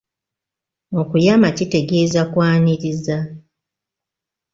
[1.01, 3.17] Okuyama kitegeeza kwaniriza.